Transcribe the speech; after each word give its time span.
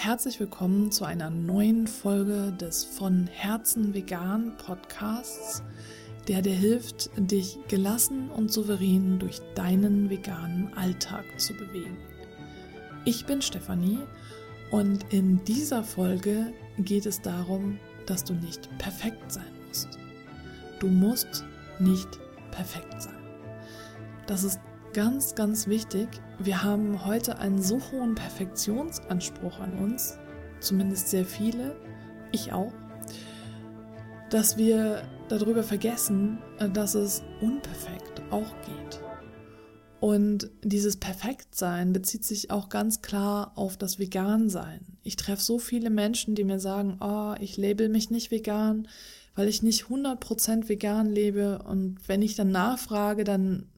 herzlich 0.00 0.38
willkommen 0.38 0.92
zu 0.92 1.04
einer 1.04 1.28
neuen 1.28 1.88
Folge 1.88 2.52
des 2.52 2.84
von 2.84 3.26
Herzen 3.26 3.94
vegan 3.94 4.56
Podcasts, 4.56 5.64
der 6.28 6.40
dir 6.40 6.54
hilft, 6.54 7.10
dich 7.16 7.58
gelassen 7.66 8.30
und 8.30 8.52
souverän 8.52 9.18
durch 9.18 9.40
deinen 9.56 10.08
veganen 10.08 10.72
Alltag 10.74 11.24
zu 11.38 11.52
bewegen. 11.54 11.96
Ich 13.06 13.26
bin 13.26 13.42
Stefanie 13.42 13.98
und 14.70 15.12
in 15.12 15.42
dieser 15.44 15.82
Folge 15.82 16.52
geht 16.78 17.04
es 17.04 17.20
darum, 17.20 17.80
dass 18.06 18.22
du 18.22 18.34
nicht 18.34 18.70
perfekt 18.78 19.32
sein 19.32 19.52
musst. 19.66 19.98
Du 20.78 20.86
musst 20.86 21.44
nicht 21.80 22.20
perfekt 22.52 23.02
sein. 23.02 23.18
Das 24.28 24.44
ist 24.44 24.60
ganz, 24.98 25.36
ganz 25.36 25.68
wichtig. 25.68 26.08
Wir 26.40 26.64
haben 26.64 27.06
heute 27.06 27.38
einen 27.38 27.62
so 27.62 27.78
hohen 27.92 28.16
Perfektionsanspruch 28.16 29.60
an 29.60 29.74
uns, 29.74 30.18
zumindest 30.58 31.10
sehr 31.10 31.24
viele, 31.24 31.76
ich 32.32 32.52
auch, 32.52 32.72
dass 34.28 34.56
wir 34.56 35.04
darüber 35.28 35.62
vergessen, 35.62 36.38
dass 36.74 36.96
es 36.96 37.22
unperfekt 37.40 38.22
auch 38.32 38.52
geht. 38.66 39.00
Und 40.00 40.50
dieses 40.64 40.96
Perfektsein 40.96 41.92
bezieht 41.92 42.24
sich 42.24 42.50
auch 42.50 42.68
ganz 42.68 43.00
klar 43.00 43.52
auf 43.54 43.76
das 43.76 44.00
Vegan-Sein. 44.00 44.80
Ich 45.04 45.14
treffe 45.14 45.44
so 45.44 45.60
viele 45.60 45.90
Menschen, 45.90 46.34
die 46.34 46.42
mir 46.42 46.58
sagen, 46.58 46.96
oh, 47.00 47.36
ich 47.38 47.56
label 47.56 47.88
mich 47.88 48.10
nicht 48.10 48.32
vegan, 48.32 48.88
weil 49.36 49.46
ich 49.46 49.62
nicht 49.62 49.84
100% 49.84 50.68
vegan 50.68 51.08
lebe. 51.08 51.60
Und 51.62 52.00
wenn 52.08 52.20
ich 52.20 52.34
dann 52.34 52.50
nachfrage, 52.50 53.22
dann 53.22 53.68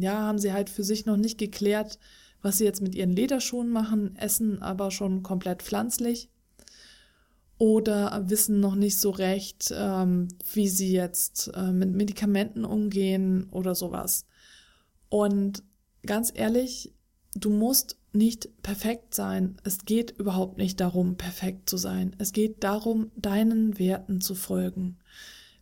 ja, 0.00 0.18
haben 0.18 0.38
sie 0.38 0.52
halt 0.52 0.70
für 0.70 0.84
sich 0.84 1.06
noch 1.06 1.16
nicht 1.16 1.38
geklärt, 1.38 1.98
was 2.42 2.58
sie 2.58 2.64
jetzt 2.64 2.80
mit 2.80 2.94
ihren 2.94 3.12
Lederschuhen 3.12 3.70
machen, 3.70 4.16
essen 4.16 4.62
aber 4.62 4.90
schon 4.90 5.22
komplett 5.22 5.62
pflanzlich 5.62 6.28
oder 7.60 8.24
wissen 8.30 8.58
noch 8.58 8.74
nicht 8.74 8.98
so 8.98 9.10
recht, 9.10 9.72
ähm, 9.76 10.28
wie 10.54 10.68
sie 10.68 10.92
jetzt 10.92 11.50
äh, 11.54 11.72
mit 11.72 11.92
Medikamenten 11.92 12.64
umgehen 12.64 13.48
oder 13.50 13.74
sowas. 13.74 14.24
Und 15.10 15.62
ganz 16.06 16.32
ehrlich, 16.34 16.94
du 17.34 17.50
musst 17.50 17.98
nicht 18.14 18.62
perfekt 18.62 19.14
sein. 19.14 19.56
Es 19.62 19.84
geht 19.84 20.12
überhaupt 20.18 20.56
nicht 20.56 20.80
darum, 20.80 21.16
perfekt 21.16 21.68
zu 21.68 21.76
sein. 21.76 22.16
Es 22.16 22.32
geht 22.32 22.64
darum, 22.64 23.10
deinen 23.14 23.78
Werten 23.78 24.22
zu 24.22 24.34
folgen. 24.34 24.96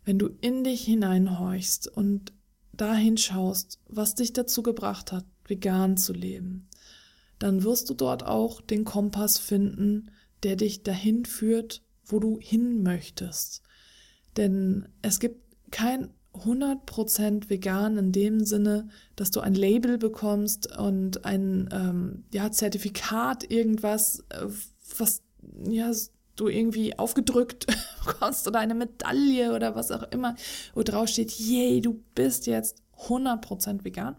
Wenn 0.05 0.17
du 0.17 0.29
in 0.39 0.63
dich 0.63 0.83
hineinhorchst 0.83 1.89
und 1.89 2.31
dahin 2.79 3.17
schaust, 3.17 3.79
was 3.87 4.15
dich 4.15 4.33
dazu 4.33 4.63
gebracht 4.63 5.11
hat, 5.11 5.25
vegan 5.45 5.97
zu 5.97 6.13
leben, 6.13 6.67
dann 7.39 7.63
wirst 7.63 7.89
du 7.89 7.93
dort 7.93 8.25
auch 8.25 8.61
den 8.61 8.83
Kompass 8.85 9.37
finden, 9.37 10.11
der 10.43 10.55
dich 10.55 10.83
dahin 10.83 11.25
führt, 11.25 11.83
wo 12.05 12.19
du 12.19 12.39
hin 12.39 12.83
möchtest. 12.83 13.61
Denn 14.37 14.87
es 15.01 15.19
gibt 15.19 15.43
kein 15.71 16.13
100% 16.33 17.49
vegan 17.49 17.97
in 17.97 18.11
dem 18.11 18.45
Sinne, 18.45 18.89
dass 19.15 19.31
du 19.31 19.39
ein 19.39 19.55
Label 19.55 19.97
bekommst 19.97 20.77
und 20.77 21.25
ein 21.25 21.69
ähm, 21.71 22.23
ja, 22.31 22.51
Zertifikat, 22.51 23.49
irgendwas, 23.49 24.23
äh, 24.29 24.45
was 24.97 25.23
ja, 25.67 25.91
du 26.39 26.47
irgendwie 26.47 26.97
aufgedrückt 26.97 27.67
bekommst 28.05 28.47
oder 28.47 28.59
eine 28.59 28.75
Medaille 28.75 29.53
oder 29.53 29.75
was 29.75 29.91
auch 29.91 30.03
immer, 30.11 30.35
wo 30.73 30.83
drauf 30.83 31.09
steht, 31.09 31.31
yay, 31.31 31.81
du 31.81 32.03
bist 32.15 32.47
jetzt 32.47 32.81
100% 33.07 33.83
vegan. 33.83 34.15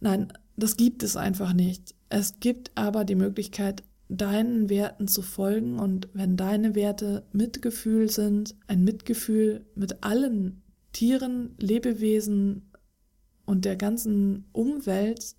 Nein, 0.00 0.32
das 0.56 0.76
gibt 0.76 1.02
es 1.02 1.16
einfach 1.16 1.52
nicht. 1.52 1.94
Es 2.08 2.40
gibt 2.40 2.70
aber 2.74 3.04
die 3.04 3.14
Möglichkeit, 3.14 3.82
deinen 4.08 4.68
Werten 4.68 5.06
zu 5.06 5.22
folgen 5.22 5.78
und 5.78 6.08
wenn 6.12 6.36
deine 6.36 6.74
Werte 6.74 7.24
Mitgefühl 7.32 8.10
sind, 8.10 8.56
ein 8.66 8.82
Mitgefühl 8.82 9.64
mit 9.76 10.02
allen 10.02 10.62
Tieren, 10.92 11.54
Lebewesen 11.58 12.72
und 13.46 13.64
der 13.64 13.76
ganzen 13.76 14.48
Umwelt, 14.52 15.36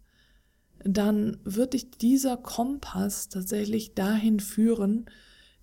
dann 0.83 1.37
wird 1.43 1.73
dich 1.73 1.91
dieser 1.91 2.37
Kompass 2.37 3.27
tatsächlich 3.29 3.93
dahin 3.93 4.39
führen, 4.39 5.05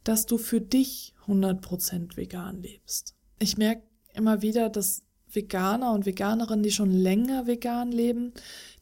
dass 0.09 0.25
du 0.25 0.39
für 0.39 0.63
dich 0.63 1.13
100% 1.27 2.17
vegan 2.17 2.63
lebst. 2.63 3.15
Ich 3.39 3.59
merke 3.59 3.83
immer 4.15 4.41
wieder, 4.41 4.71
dass 4.71 5.03
Veganer 5.31 5.93
und 5.93 6.07
Veganerinnen, 6.07 6.63
die 6.63 6.71
schon 6.71 6.91
länger 6.91 7.47
vegan 7.47 7.93
leben, 7.93 8.33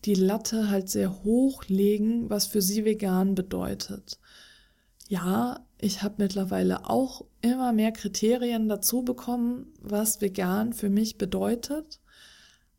die 0.05 0.15
Latte 0.15 0.71
halt 0.71 0.89
sehr 0.89 1.25
hoch 1.25 1.65
legen, 1.67 2.31
was 2.31 2.47
für 2.47 2.63
sie 2.63 2.85
vegan 2.85 3.35
bedeutet. 3.35 4.21
Ja, 5.09 5.67
ich 5.79 6.05
habe 6.05 6.15
mittlerweile 6.19 6.89
auch 6.89 7.25
immer 7.43 7.73
mehr 7.73 7.91
Kriterien 7.91 8.69
dazu 8.69 9.03
bekommen, 9.03 9.73
was 9.81 10.21
vegan 10.21 10.73
für 10.73 10.91
mich 10.91 11.19
bedeutet. 11.19 12.01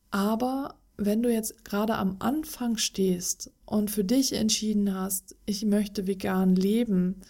Aber 0.10 0.76
wenn 0.96 1.22
du 1.22 1.30
jetzt 1.30 1.66
gerade 1.66 1.96
am 1.96 2.16
Anfang 2.20 2.78
stehst 2.78 3.52
und 3.66 3.92
für 3.92 4.06
dich 4.06 4.32
entschieden 4.32 4.96
hast, 4.96 5.36
ich 5.46 5.66
möchte 5.66 6.08
vegan 6.08 6.56
leben, 6.56 7.22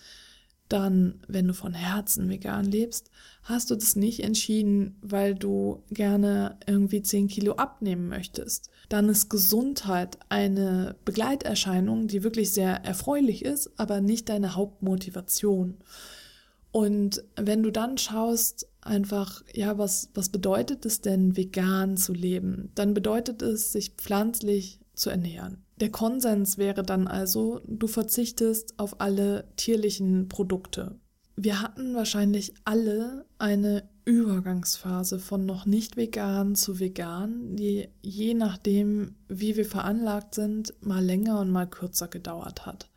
dann, 0.70 1.22
wenn 1.28 1.48
du 1.48 1.54
von 1.54 1.74
Herzen 1.74 2.30
vegan 2.30 2.66
lebst, 2.66 3.10
hast 3.44 3.72
du 3.72 3.76
das 3.76 3.96
nicht 3.96 4.24
entschieden, 4.24 4.98
weil 5.02 5.36
du 5.36 5.84
gerne 5.90 6.58
irgendwie 6.66 7.02
10 7.02 7.28
Kilo 7.28 7.54
abnehmen 7.54 8.10
möchtest. 8.10 8.70
Dann 8.90 9.10
ist 9.10 9.30
Gesundheit 9.30 10.18
eine 10.30 10.96
Begleiterscheinung, 11.06 12.08
die 12.08 12.24
wirklich 12.24 12.52
sehr 12.52 12.84
erfreulich 12.86 13.46
ist, 13.46 13.72
aber 13.78 14.02
nicht 14.02 14.30
deine 14.30 14.56
Hauptmotivation. 14.56 15.78
Und 16.72 17.24
wenn 17.36 17.64
du 17.64 17.72
dann 17.72 17.98
schaust, 17.98 18.68
einfach, 18.82 19.42
ja, 19.54 19.78
was, 19.78 20.10
was 20.14 20.30
bedeutet 20.30 20.86
es 20.86 21.02
denn, 21.02 21.36
vegan 21.38 21.98
zu 21.98 22.14
leben? 22.14 22.72
Dann 22.76 22.94
bedeutet 22.94 23.42
es, 23.42 23.72
sich 23.72 23.92
pflanzlich 23.92 24.80
zu 24.94 25.10
ernähren. 25.10 25.64
Der 25.80 25.92
Konsens 25.92 26.58
wäre 26.58 26.82
dann 26.82 27.08
also, 27.08 27.62
du 27.68 27.88
verzichtest 27.88 28.80
auf 28.80 29.00
alle 29.00 29.48
tierlichen 29.58 30.28
Produkte. 30.28 31.00
Wir 31.36 31.62
hatten 31.62 31.94
wahrscheinlich 31.94 32.56
alle 32.66 33.26
eine 33.38 33.88
Übergangsphase 34.06 35.20
von 35.20 35.46
noch 35.46 35.68
nicht 35.68 35.96
vegan 35.96 36.56
zu 36.56 36.80
vegan, 36.80 37.56
die 37.56 37.90
je 38.02 38.34
nachdem, 38.34 39.16
wie 39.28 39.56
wir 39.56 39.66
veranlagt 39.66 40.34
sind, 40.34 40.74
mal 40.82 41.04
länger 41.04 41.40
und 41.42 41.52
mal 41.52 41.68
kürzer 41.68 42.08
gedauert 42.08 42.66
hat. 42.66 42.90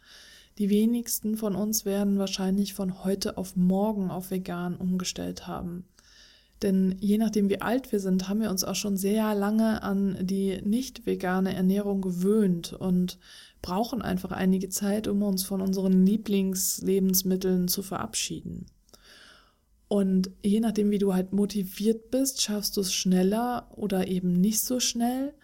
Die 0.56 0.70
wenigsten 0.70 1.36
von 1.36 1.54
uns 1.54 1.84
werden 1.84 2.18
wahrscheinlich 2.18 2.72
von 2.72 3.04
heute 3.04 3.36
auf 3.36 3.56
morgen 3.56 4.10
auf 4.10 4.30
vegan 4.30 4.76
umgestellt 4.76 5.47
haben. 5.47 5.84
Denn 6.62 6.97
je 7.00 7.16
nachdem, 7.16 7.48
wie 7.48 7.60
alt 7.60 7.91
wir 7.91 8.00
sind, 8.00 8.28
haben 8.28 8.41
wir 8.41 8.50
uns 8.50 8.65
auch 8.65 8.75
schon 8.75 8.97
sehr 8.97 9.34
lange 9.34 9.82
an 9.82 10.19
die 10.21 10.60
nicht 10.62 11.06
vegane 11.06 11.54
Ernährung 11.54 12.03
gewöhnt 12.03 12.75
und 12.75 13.19
brauchen 13.62 14.03
einfach 14.03 14.31
einige 14.31 14.69
Zeit, 14.69 15.09
um 15.09 15.22
uns 15.22 15.43
von 15.43 15.62
unseren 15.62 16.04
Lieblingslebensmitteln 16.04 17.69
zu 17.69 17.82
verabschieden. 17.82 18.66
Und 19.88 20.31
je 20.43 20.60
nachdem, 20.60 20.91
wie 20.91 20.98
du 20.98 21.15
halt 21.15 21.32
motiviert 21.32 22.10
bist, 22.10 22.41
schaffst 22.41 22.77
du 22.77 22.82
es 22.82 22.92
schneller 22.92 23.69
oder 23.75 24.06
eben 24.06 24.32
nicht 24.41 24.60
so 24.60 24.78
schnell. 24.81 25.34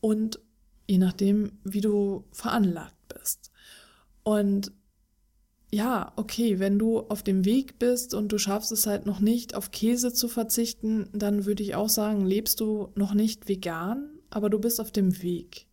Und 0.00 0.40
je 0.86 0.98
nachdem, 0.98 1.52
wie 1.62 1.82
du 1.82 2.24
veranlagt 2.32 2.96
bist. 3.08 3.50
Und 4.22 4.72
ja, 5.74 6.12
okay, 6.16 6.58
wenn 6.58 6.78
du 6.78 7.00
auf 7.00 7.22
dem 7.22 7.46
Weg 7.46 7.78
bist 7.78 8.12
und 8.12 8.30
du 8.30 8.36
schaffst 8.38 8.72
es 8.72 8.86
halt 8.86 9.06
noch 9.06 9.20
nicht, 9.20 9.54
auf 9.54 9.70
Käse 9.70 10.12
zu 10.12 10.28
verzichten, 10.28 11.08
dann 11.14 11.46
würde 11.46 11.62
ich 11.62 11.74
auch 11.74 11.88
sagen, 11.88 12.26
lebst 12.26 12.60
du 12.60 12.88
noch 12.94 13.14
nicht 13.14 13.48
vegan, 13.48 14.10
aber 14.28 14.50
du 14.50 14.58
bist 14.58 14.80
auf 14.82 14.92
dem 14.92 15.22
Weg. 15.22 15.66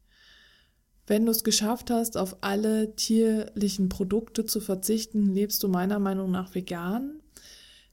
Wenn 1.06 1.25
du 1.25 1.31
es 1.31 1.44
geschafft 1.44 1.91
hast, 1.91 2.15
auf 2.15 2.38
alle 2.41 2.95
tierlichen 2.95 3.89
Produkte 3.89 4.45
zu 4.45 4.62
verzichten, 4.62 5.33
lebst 5.33 5.62
du 5.63 5.68
meiner 5.68 6.00
Meinung 6.00 6.31
nach 6.31 6.56
vegan. 6.56 7.19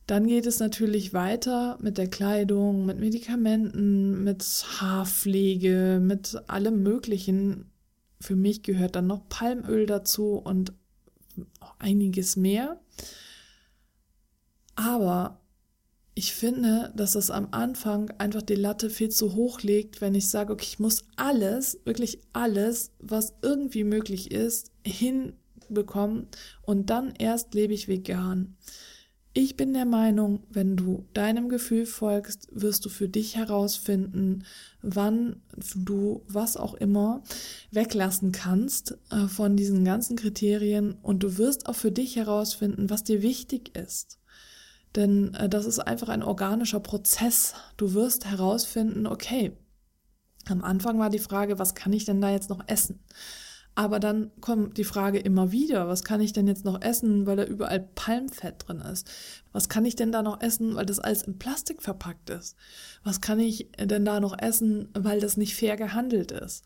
Dann 0.06 0.28
geht 0.28 0.46
es 0.46 0.60
natürlich 0.60 1.12
weiter 1.12 1.76
mit 1.80 1.98
der 1.98 2.08
Kleidung, 2.08 2.86
mit 2.86 3.00
Medikamenten, 3.00 4.22
mit 4.22 4.44
Haarpflege, 4.78 5.98
mit 6.00 6.40
allem 6.46 6.84
Möglichen. 6.84 7.72
Für 8.20 8.36
mich 8.36 8.62
gehört 8.62 8.94
dann 8.94 9.08
noch 9.08 9.28
Palmöl 9.28 9.86
dazu 9.86 10.34
und 10.34 10.72
einiges 11.78 12.36
mehr. 12.36 12.80
Aber 14.74 15.40
ich 16.14 16.34
finde, 16.34 16.92
dass 16.96 17.12
das 17.12 17.30
am 17.30 17.48
Anfang 17.50 18.10
einfach 18.18 18.40
die 18.40 18.54
Latte 18.54 18.88
viel 18.88 19.10
zu 19.10 19.34
hoch 19.34 19.60
legt, 19.60 20.00
wenn 20.00 20.14
ich 20.14 20.28
sage, 20.28 20.52
okay, 20.52 20.66
ich 20.66 20.78
muss 20.78 21.04
alles, 21.16 21.78
wirklich 21.84 22.20
alles, 22.32 22.92
was 22.98 23.34
irgendwie 23.42 23.84
möglich 23.84 24.30
ist, 24.30 24.72
hinbekommen 24.86 26.28
und 26.62 26.88
dann 26.88 27.14
erst 27.18 27.52
lebe 27.52 27.74
ich 27.74 27.86
vegan. 27.86 28.56
Ich 29.38 29.54
bin 29.54 29.74
der 29.74 29.84
Meinung, 29.84 30.44
wenn 30.48 30.78
du 30.78 31.04
deinem 31.12 31.50
Gefühl 31.50 31.84
folgst, 31.84 32.48
wirst 32.52 32.86
du 32.86 32.88
für 32.88 33.06
dich 33.06 33.36
herausfinden, 33.36 34.44
wann 34.80 35.42
du 35.74 36.22
was 36.26 36.56
auch 36.56 36.72
immer 36.72 37.22
weglassen 37.70 38.32
kannst 38.32 38.96
äh, 39.10 39.28
von 39.28 39.54
diesen 39.54 39.84
ganzen 39.84 40.16
Kriterien 40.16 40.94
und 41.02 41.22
du 41.22 41.36
wirst 41.36 41.66
auch 41.66 41.74
für 41.74 41.92
dich 41.92 42.16
herausfinden, 42.16 42.88
was 42.88 43.04
dir 43.04 43.20
wichtig 43.20 43.76
ist. 43.76 44.18
Denn 44.94 45.34
äh, 45.34 45.50
das 45.50 45.66
ist 45.66 45.80
einfach 45.80 46.08
ein 46.08 46.22
organischer 46.22 46.80
Prozess. 46.80 47.52
Du 47.76 47.92
wirst 47.92 48.24
herausfinden, 48.24 49.06
okay, 49.06 49.52
am 50.46 50.64
Anfang 50.64 50.98
war 50.98 51.10
die 51.10 51.18
Frage, 51.18 51.58
was 51.58 51.74
kann 51.74 51.92
ich 51.92 52.06
denn 52.06 52.22
da 52.22 52.30
jetzt 52.30 52.48
noch 52.48 52.66
essen? 52.68 53.00
Aber 53.78 54.00
dann 54.00 54.30
kommt 54.40 54.78
die 54.78 54.84
Frage 54.84 55.18
immer 55.18 55.52
wieder, 55.52 55.86
was 55.86 56.02
kann 56.02 56.22
ich 56.22 56.32
denn 56.32 56.48
jetzt 56.48 56.64
noch 56.64 56.80
essen, 56.80 57.26
weil 57.26 57.36
da 57.36 57.44
überall 57.44 57.80
Palmfett 57.80 58.66
drin 58.66 58.80
ist? 58.80 59.06
Was 59.52 59.68
kann 59.68 59.84
ich 59.84 59.96
denn 59.96 60.12
da 60.12 60.22
noch 60.22 60.40
essen, 60.40 60.74
weil 60.76 60.86
das 60.86 60.98
alles 60.98 61.22
in 61.22 61.38
Plastik 61.38 61.82
verpackt 61.82 62.30
ist? 62.30 62.56
Was 63.04 63.20
kann 63.20 63.38
ich 63.38 63.68
denn 63.78 64.06
da 64.06 64.18
noch 64.18 64.38
essen, 64.38 64.88
weil 64.94 65.20
das 65.20 65.36
nicht 65.36 65.54
fair 65.54 65.76
gehandelt 65.76 66.32
ist? 66.32 66.64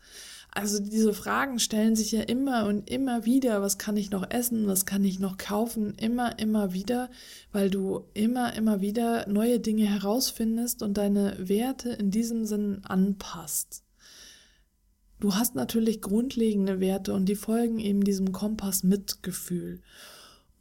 Also 0.53 0.81
diese 0.81 1.13
Fragen 1.13 1.59
stellen 1.59 1.97
sich 1.97 2.13
ja 2.13 2.21
immer 2.21 2.65
und 2.65 2.89
immer 2.89 3.25
wieder, 3.25 3.61
was 3.61 3.77
kann 3.77 3.97
ich 3.97 4.09
noch 4.09 4.31
essen, 4.31 4.67
was 4.67 4.85
kann 4.85 5.03
ich 5.03 5.19
noch 5.19 5.35
kaufen, 5.35 5.93
immer, 5.95 6.39
immer 6.39 6.71
wieder, 6.71 7.09
weil 7.51 7.69
du 7.69 8.05
immer, 8.13 8.53
immer 8.53 8.79
wieder 8.79 9.27
neue 9.27 9.59
Dinge 9.59 9.83
herausfindest 9.83 10.81
und 10.81 10.97
deine 10.97 11.35
Werte 11.39 11.89
in 11.89 12.09
diesem 12.09 12.45
Sinn 12.45 12.81
anpasst. 12.85 13.83
Du 15.21 15.35
hast 15.35 15.53
natürlich 15.53 16.01
grundlegende 16.01 16.79
Werte 16.79 17.13
und 17.13 17.27
die 17.27 17.35
folgen 17.35 17.77
eben 17.77 18.03
diesem 18.03 18.31
Kompass 18.31 18.81
Mitgefühl. 18.81 19.79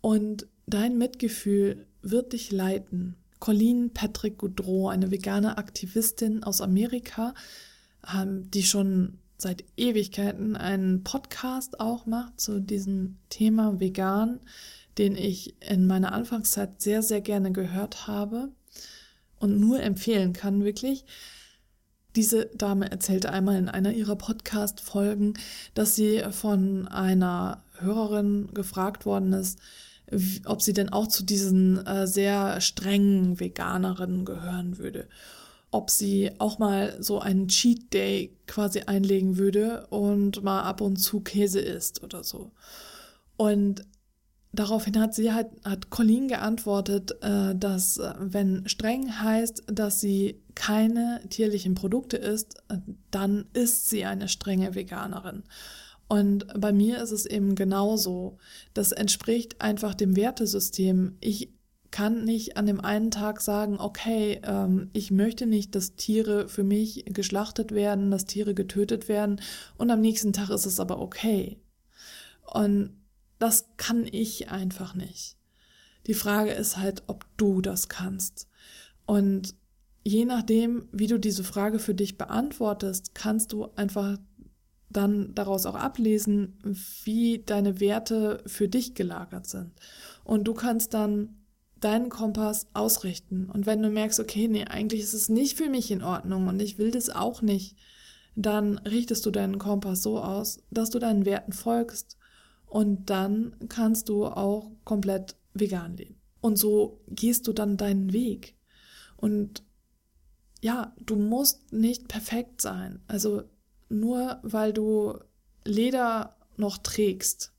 Und 0.03 0.47
dein 0.67 0.99
Mitgefühl 0.99 1.87
wird 2.03 2.35
dich 2.35 2.53
leiten. 2.53 3.17
Colleen 3.39 3.95
Patrick 3.95 4.37
Goudreau, 4.37 4.91
eine 4.91 5.11
vegane 5.11 5.57
Aktivistin 5.57 6.45
aus 6.45 6.61
Amerika, 6.61 7.33
ähm, 8.15 8.51
die 8.51 8.63
schon 8.63 9.19
seit 9.39 9.65
Ewigkeiten 9.79 10.57
einen 10.57 11.05
Podcast 11.05 11.81
auch 11.81 12.05
macht 12.05 12.39
zu 12.39 12.61
diesem 12.61 13.17
Thema 13.31 13.81
vegan, 13.81 14.41
den 14.99 15.17
ich 15.17 15.55
in 15.67 15.87
meiner 15.87 16.13
Anfangszeit 16.13 16.83
sehr, 16.83 17.03
sehr 17.03 17.23
gerne 17.23 17.51
gehört 17.51 18.07
habe 18.07 18.51
und 19.39 19.59
nur 19.59 19.81
empfehlen 19.81 20.35
kann, 20.35 20.65
wirklich. 20.65 21.07
Diese 22.17 22.47
Dame 22.47 22.91
erzählte 22.91 23.33
einmal 23.33 23.57
in 23.57 23.69
einer 23.69 23.93
ihrer 23.93 24.17
Podcast-Folgen, 24.17 25.35
dass 25.75 25.95
sie 25.95 26.23
von 26.33 26.89
einer 26.89 27.63
Hörerin 27.79 28.49
gefragt 28.53 29.07
worden 29.07 29.33
ist, 29.33 29.61
ob 30.45 30.61
sie 30.61 30.73
denn 30.73 30.89
auch 30.89 31.07
zu 31.07 31.25
diesen 31.25 31.87
äh, 31.87 32.07
sehr 32.07 32.61
strengen 32.61 33.39
Veganerinnen 33.39 34.25
gehören 34.25 34.79
würde. 34.79 35.09
Ob 35.71 35.89
sie 35.89 36.33
auch 36.39 36.59
mal 36.59 36.97
so 37.01 37.21
einen 37.21 37.47
Cheat 37.47 37.93
Day 37.93 38.37
quasi 38.49 38.81
einlegen 38.81 39.37
würde 39.37 39.87
und 39.91 40.43
mal 40.43 40.63
ab 40.63 40.81
und 40.81 40.97
zu 40.97 41.21
Käse 41.21 41.61
isst 41.61 42.03
oder 42.03 42.25
so. 42.25 42.51
Und 43.37 43.85
Daraufhin 44.53 44.99
hat 44.99 45.15
sie 45.15 45.33
halt, 45.33 45.49
hat 45.65 45.91
Colleen 45.91 46.27
geantwortet, 46.27 47.13
äh, 47.23 47.55
dass 47.55 47.99
äh, 47.99 48.15
wenn 48.19 48.69
streng 48.69 49.21
heißt, 49.21 49.65
dass 49.67 50.01
sie 50.01 50.43
keine 50.57 51.21
tierlichen 51.31 51.75
Produkte 51.75 52.17
isst, 52.17 52.57
äh, 52.69 52.79
dann 53.13 53.47
ist 53.53 53.89
sie 53.89 54.05
eine 54.05 54.29
strenge 54.29 54.75
Veganerin. 54.75 55.45
Und 56.09 56.49
bei 56.61 56.73
mir 56.73 57.01
ist 57.01 57.13
es 57.13 57.27
eben 57.27 57.55
genauso. 57.55 58.39
Das 58.75 58.91
entspricht 58.91 59.61
einfach 59.61 59.95
dem 59.95 60.17
Wertesystem. 60.17 61.17
Ich 61.21 61.53
kann 61.93 62.25
nicht 62.25 62.57
an 62.57 62.67
dem 62.67 62.81
einen 62.81 63.13
Tag 63.13 63.41
sagen, 63.41 63.79
okay, 63.79 64.41
ähm, 64.43 64.91
ich 64.93 65.13
möchte 65.13 65.47
nicht, 65.47 65.77
dass 65.77 65.95
Tiere 65.95 66.49
für 66.49 66.65
mich 66.65 67.05
geschlachtet 67.07 67.73
werden, 67.73 68.11
dass 68.11 68.27
Tiere 68.27 68.55
getötet 68.55 69.09
werden 69.09 69.41
und 69.79 69.91
am 69.91 70.01
nächsten 70.01 70.33
Tag 70.33 70.51
ist 70.51 70.67
es 70.67 70.81
aber 70.81 71.01
okay. 71.01 71.59
Und 72.53 73.00
das 73.41 73.65
kann 73.79 74.07
ich 74.07 74.51
einfach 74.51 74.95
nicht. 74.95 75.37
Die 76.07 76.15
Frage 76.15 76.53
ist 76.53 76.77
halt, 76.77 77.03
ob 77.09 77.27
du 77.37 77.61
das 77.61 77.89
kannst. 77.89 78.49
Und 79.07 79.55
je 80.05 80.25
nachdem, 80.25 80.89
wie 80.93 81.07
du 81.07 81.19
diese 81.19 81.43
Frage 81.43 81.79
für 81.79 81.95
dich 81.95 82.17
beantwortest, 82.17 83.15
kannst 83.15 83.53
du 83.53 83.67
einfach 83.77 84.19
dann 84.91 85.35
daraus 85.35 85.67
auch 85.67 85.75
ablesen, 85.75 86.59
wie 87.05 87.43
deine 87.45 87.81
Werte 87.81 88.43
für 88.47 88.69
dich 88.69 88.95
gelagert 88.95 89.47
sind. 89.47 89.73
Und 90.25 90.45
du 90.45 90.55
kannst 90.55 90.95
dann 90.95 91.37
deinen 91.81 92.11
Kompass 92.11 92.67
ausrichten. 92.75 93.49
Und 93.49 93.65
wenn 93.65 93.83
du 93.83 93.89
merkst, 93.89 94.21
okay, 94.21 94.49
nee, 94.49 94.65
eigentlich 94.65 95.01
ist 95.01 95.15
es 95.15 95.29
nicht 95.31 95.57
für 95.57 95.71
mich 95.71 95.91
in 95.91 96.03
Ordnung 96.03 96.49
und 96.49 96.61
ich 96.61 96.77
will 96.77 96.91
das 96.91 97.09
auch 97.09 97.41
nicht, 97.41 97.77
dann 98.37 98.79
richtest 98.79 99.25
du 99.25 99.31
deinen 99.31 99.59
Kompass 99.59 100.03
so 100.03 100.21
aus, 100.21 100.63
dass 100.71 100.91
du 100.91 100.99
deinen 100.99 101.25
Werten 101.25 101.53
folgst 101.53 102.19
und 102.71 103.11
dann 103.11 103.57
kannst 103.69 104.09
du 104.09 104.27
auch 104.27 104.71
komplett 104.85 105.37
vegan 105.55 105.97
leben. 105.97 106.21
Und 106.41 106.57
so 106.57 107.03
gehst 107.09 107.47
du 107.49 107.53
dann 107.53 107.77
deinen 107.77 108.13
Weg. 108.13 108.57
Und 109.17 109.65
ja, 110.63 110.95
du 111.05 111.17
musst 111.17 111.73
nicht 111.73 112.09
perfekt 112.09 112.63
sein. 112.63 113.03
Also 113.09 113.43
nur 113.89 114.39
weil 114.43 114.73
du 114.73 115.19
Leder 115.65 116.37
noch 116.57 116.79
trägst, 116.79 117.53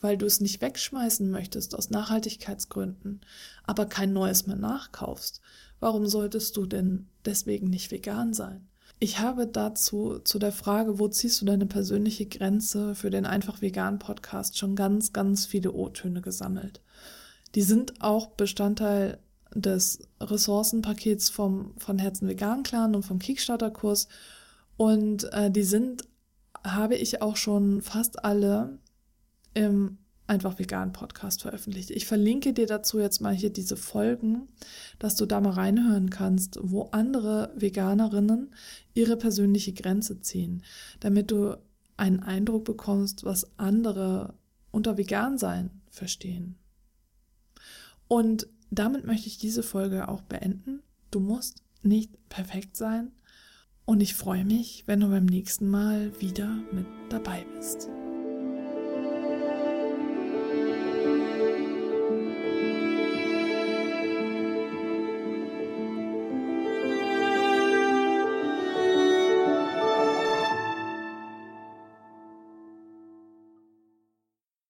weil 0.00 0.16
du 0.16 0.26
es 0.26 0.40
nicht 0.40 0.60
wegschmeißen 0.60 1.28
möchtest 1.28 1.74
aus 1.74 1.90
Nachhaltigkeitsgründen, 1.90 3.20
aber 3.64 3.86
kein 3.86 4.12
neues 4.12 4.46
mehr 4.46 4.56
nachkaufst, 4.56 5.40
warum 5.80 6.06
solltest 6.06 6.56
du 6.56 6.66
denn 6.66 7.08
deswegen 7.24 7.68
nicht 7.68 7.90
vegan 7.90 8.32
sein? 8.32 8.68
Ich 9.02 9.18
habe 9.18 9.48
dazu 9.48 10.20
zu 10.20 10.38
der 10.38 10.52
Frage, 10.52 11.00
wo 11.00 11.08
ziehst 11.08 11.40
du 11.40 11.44
deine 11.44 11.66
persönliche 11.66 12.24
Grenze 12.24 12.94
für 12.94 13.10
den 13.10 13.26
einfach 13.26 13.60
vegan 13.60 13.98
Podcast 13.98 14.56
schon 14.56 14.76
ganz, 14.76 15.12
ganz 15.12 15.44
viele 15.44 15.72
O-Töne 15.72 16.20
gesammelt. 16.20 16.80
Die 17.56 17.62
sind 17.62 18.00
auch 18.00 18.28
Bestandteil 18.28 19.18
des 19.52 20.06
Ressourcenpakets 20.20 21.30
vom 21.30 21.74
von 21.78 21.98
Herzen 21.98 22.28
Vegan 22.28 22.62
Clan 22.62 22.94
und 22.94 23.02
vom 23.02 23.18
Kickstarter 23.18 23.72
Kurs 23.72 24.06
und 24.76 25.24
äh, 25.32 25.50
die 25.50 25.64
sind 25.64 26.04
habe 26.62 26.94
ich 26.94 27.22
auch 27.22 27.34
schon 27.34 27.82
fast 27.82 28.24
alle 28.24 28.78
im 29.52 29.98
einfach 30.26 30.58
vegan 30.58 30.92
Podcast 30.92 31.42
veröffentlicht. 31.42 31.90
Ich 31.90 32.06
verlinke 32.06 32.52
dir 32.52 32.66
dazu 32.66 32.98
jetzt 32.98 33.20
mal 33.20 33.34
hier 33.34 33.50
diese 33.50 33.76
Folgen, 33.76 34.48
dass 34.98 35.16
du 35.16 35.26
da 35.26 35.40
mal 35.40 35.50
reinhören 35.50 36.10
kannst, 36.10 36.58
wo 36.62 36.84
andere 36.92 37.52
Veganerinnen 37.56 38.54
ihre 38.94 39.16
persönliche 39.16 39.72
Grenze 39.72 40.20
ziehen, 40.20 40.62
damit 41.00 41.30
du 41.30 41.56
einen 41.96 42.20
Eindruck 42.20 42.64
bekommst, 42.64 43.24
was 43.24 43.58
andere 43.58 44.34
unter 44.70 44.96
vegan 44.96 45.38
sein 45.38 45.70
verstehen. 45.90 46.56
Und 48.08 48.46
damit 48.70 49.06
möchte 49.06 49.28
ich 49.28 49.38
diese 49.38 49.62
Folge 49.62 50.08
auch 50.08 50.22
beenden. 50.22 50.82
Du 51.10 51.20
musst 51.20 51.62
nicht 51.82 52.28
perfekt 52.28 52.76
sein 52.76 53.12
und 53.84 54.00
ich 54.00 54.14
freue 54.14 54.44
mich, 54.44 54.84
wenn 54.86 55.00
du 55.00 55.08
beim 55.08 55.26
nächsten 55.26 55.68
Mal 55.68 56.18
wieder 56.20 56.48
mit 56.72 56.86
dabei 57.10 57.44
bist. 57.56 57.88